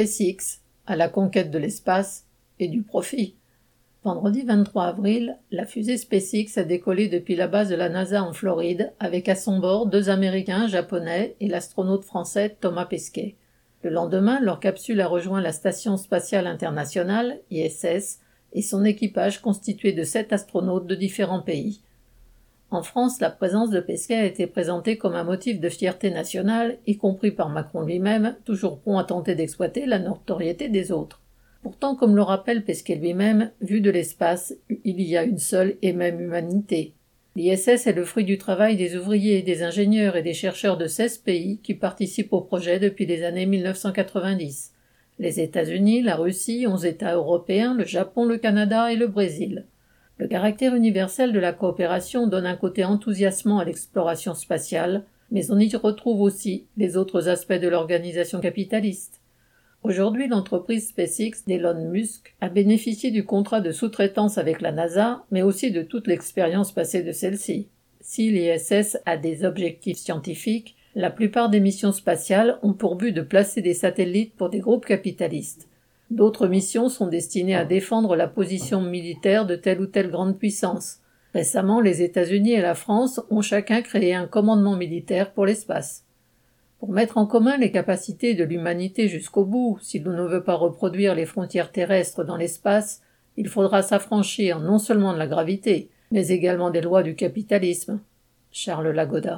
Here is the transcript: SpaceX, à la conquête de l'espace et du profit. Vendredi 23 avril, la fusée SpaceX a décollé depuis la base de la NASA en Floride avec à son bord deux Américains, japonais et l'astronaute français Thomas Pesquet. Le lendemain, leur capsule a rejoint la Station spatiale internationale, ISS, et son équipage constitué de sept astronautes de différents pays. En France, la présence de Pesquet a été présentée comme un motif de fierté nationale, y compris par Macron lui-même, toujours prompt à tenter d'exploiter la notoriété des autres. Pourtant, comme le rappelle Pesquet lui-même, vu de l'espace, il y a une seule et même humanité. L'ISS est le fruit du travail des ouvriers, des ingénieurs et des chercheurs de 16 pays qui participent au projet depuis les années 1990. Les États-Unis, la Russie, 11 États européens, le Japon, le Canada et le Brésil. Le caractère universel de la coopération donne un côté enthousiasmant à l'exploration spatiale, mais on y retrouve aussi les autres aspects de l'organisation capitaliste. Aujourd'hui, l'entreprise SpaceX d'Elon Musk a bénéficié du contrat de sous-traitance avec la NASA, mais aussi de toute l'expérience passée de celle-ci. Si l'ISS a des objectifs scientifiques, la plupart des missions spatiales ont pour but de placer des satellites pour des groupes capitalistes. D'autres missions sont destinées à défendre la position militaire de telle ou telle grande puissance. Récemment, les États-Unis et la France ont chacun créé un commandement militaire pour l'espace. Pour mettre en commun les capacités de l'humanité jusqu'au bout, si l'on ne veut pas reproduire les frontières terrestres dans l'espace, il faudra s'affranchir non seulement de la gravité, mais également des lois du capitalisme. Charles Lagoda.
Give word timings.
SpaceX, 0.00 0.62
à 0.86 0.96
la 0.96 1.10
conquête 1.10 1.50
de 1.50 1.58
l'espace 1.58 2.24
et 2.58 2.68
du 2.68 2.82
profit. 2.82 3.36
Vendredi 4.02 4.42
23 4.42 4.84
avril, 4.84 5.36
la 5.50 5.66
fusée 5.66 5.98
SpaceX 5.98 6.56
a 6.56 6.64
décollé 6.64 7.08
depuis 7.08 7.36
la 7.36 7.48
base 7.48 7.68
de 7.68 7.74
la 7.74 7.90
NASA 7.90 8.22
en 8.22 8.32
Floride 8.32 8.94
avec 8.98 9.28
à 9.28 9.34
son 9.34 9.58
bord 9.58 9.86
deux 9.86 10.08
Américains, 10.08 10.68
japonais 10.68 11.36
et 11.40 11.48
l'astronaute 11.48 12.04
français 12.04 12.56
Thomas 12.62 12.86
Pesquet. 12.86 13.36
Le 13.82 13.90
lendemain, 13.90 14.40
leur 14.40 14.58
capsule 14.58 15.02
a 15.02 15.06
rejoint 15.06 15.42
la 15.42 15.52
Station 15.52 15.98
spatiale 15.98 16.46
internationale, 16.46 17.40
ISS, 17.50 18.20
et 18.54 18.62
son 18.62 18.86
équipage 18.86 19.42
constitué 19.42 19.92
de 19.92 20.02
sept 20.02 20.32
astronautes 20.32 20.86
de 20.86 20.94
différents 20.94 21.42
pays. 21.42 21.82
En 22.72 22.84
France, 22.84 23.20
la 23.20 23.30
présence 23.30 23.70
de 23.70 23.80
Pesquet 23.80 24.14
a 24.14 24.24
été 24.24 24.46
présentée 24.46 24.96
comme 24.96 25.16
un 25.16 25.24
motif 25.24 25.58
de 25.58 25.68
fierté 25.68 26.10
nationale, 26.10 26.78
y 26.86 26.96
compris 26.96 27.32
par 27.32 27.48
Macron 27.48 27.82
lui-même, 27.82 28.36
toujours 28.44 28.78
prompt 28.78 28.98
à 28.98 29.04
tenter 29.04 29.34
d'exploiter 29.34 29.86
la 29.86 29.98
notoriété 29.98 30.68
des 30.68 30.92
autres. 30.92 31.20
Pourtant, 31.62 31.96
comme 31.96 32.14
le 32.14 32.22
rappelle 32.22 32.64
Pesquet 32.64 32.94
lui-même, 32.94 33.50
vu 33.60 33.80
de 33.80 33.90
l'espace, 33.90 34.54
il 34.84 35.00
y 35.02 35.16
a 35.16 35.24
une 35.24 35.38
seule 35.38 35.78
et 35.82 35.92
même 35.92 36.20
humanité. 36.20 36.94
L'ISS 37.34 37.88
est 37.88 37.92
le 37.92 38.04
fruit 38.04 38.24
du 38.24 38.38
travail 38.38 38.76
des 38.76 38.96
ouvriers, 38.96 39.42
des 39.42 39.64
ingénieurs 39.64 40.16
et 40.16 40.22
des 40.22 40.34
chercheurs 40.34 40.78
de 40.78 40.86
16 40.86 41.18
pays 41.18 41.58
qui 41.62 41.74
participent 41.74 42.32
au 42.32 42.40
projet 42.40 42.78
depuis 42.78 43.04
les 43.04 43.24
années 43.24 43.46
1990. 43.46 44.72
Les 45.18 45.40
États-Unis, 45.40 46.02
la 46.02 46.14
Russie, 46.14 46.66
11 46.68 46.86
États 46.86 47.14
européens, 47.14 47.74
le 47.74 47.84
Japon, 47.84 48.24
le 48.26 48.38
Canada 48.38 48.92
et 48.92 48.96
le 48.96 49.08
Brésil. 49.08 49.66
Le 50.20 50.28
caractère 50.28 50.74
universel 50.74 51.32
de 51.32 51.38
la 51.38 51.54
coopération 51.54 52.26
donne 52.26 52.44
un 52.44 52.54
côté 52.54 52.84
enthousiasmant 52.84 53.58
à 53.58 53.64
l'exploration 53.64 54.34
spatiale, 54.34 55.06
mais 55.30 55.50
on 55.50 55.58
y 55.58 55.74
retrouve 55.74 56.20
aussi 56.20 56.66
les 56.76 56.98
autres 56.98 57.30
aspects 57.30 57.54
de 57.54 57.68
l'organisation 57.68 58.38
capitaliste. 58.38 59.22
Aujourd'hui, 59.82 60.28
l'entreprise 60.28 60.88
SpaceX 60.88 61.46
d'Elon 61.46 61.88
Musk 61.88 62.36
a 62.42 62.50
bénéficié 62.50 63.10
du 63.10 63.24
contrat 63.24 63.62
de 63.62 63.72
sous-traitance 63.72 64.36
avec 64.36 64.60
la 64.60 64.72
NASA, 64.72 65.24
mais 65.30 65.40
aussi 65.40 65.70
de 65.70 65.80
toute 65.80 66.06
l'expérience 66.06 66.70
passée 66.70 67.02
de 67.02 67.12
celle-ci. 67.12 67.68
Si 68.02 68.30
l'ISS 68.30 68.98
a 69.06 69.16
des 69.16 69.46
objectifs 69.46 69.96
scientifiques, 69.96 70.76
la 70.94 71.08
plupart 71.08 71.48
des 71.48 71.60
missions 71.60 71.92
spatiales 71.92 72.58
ont 72.62 72.74
pour 72.74 72.96
but 72.96 73.12
de 73.12 73.22
placer 73.22 73.62
des 73.62 73.72
satellites 73.72 74.34
pour 74.34 74.50
des 74.50 74.60
groupes 74.60 74.84
capitalistes. 74.84 75.69
D'autres 76.10 76.48
missions 76.48 76.88
sont 76.88 77.06
destinées 77.06 77.54
à 77.54 77.64
défendre 77.64 78.16
la 78.16 78.26
position 78.26 78.80
militaire 78.80 79.46
de 79.46 79.54
telle 79.54 79.80
ou 79.80 79.86
telle 79.86 80.10
grande 80.10 80.36
puissance. 80.38 80.98
Récemment, 81.34 81.80
les 81.80 82.02
États-Unis 82.02 82.54
et 82.54 82.60
la 82.60 82.74
France 82.74 83.20
ont 83.30 83.42
chacun 83.42 83.80
créé 83.80 84.12
un 84.12 84.26
commandement 84.26 84.76
militaire 84.76 85.32
pour 85.32 85.46
l'espace. 85.46 86.04
Pour 86.80 86.90
mettre 86.90 87.18
en 87.18 87.26
commun 87.26 87.58
les 87.58 87.70
capacités 87.70 88.34
de 88.34 88.42
l'humanité 88.42 89.06
jusqu'au 89.06 89.44
bout, 89.44 89.78
si 89.82 90.00
l'on 90.00 90.12
ne 90.12 90.26
veut 90.26 90.42
pas 90.42 90.54
reproduire 90.54 91.14
les 91.14 91.26
frontières 91.26 91.70
terrestres 91.70 92.24
dans 92.24 92.36
l'espace, 92.36 93.02
il 93.36 93.48
faudra 93.48 93.82
s'affranchir 93.82 94.58
non 94.58 94.78
seulement 94.78 95.12
de 95.12 95.18
la 95.18 95.28
gravité, 95.28 95.90
mais 96.10 96.28
également 96.28 96.70
des 96.70 96.80
lois 96.80 97.04
du 97.04 97.14
capitalisme. 97.14 98.00
Charles 98.50 98.90
Lagoda. 98.90 99.28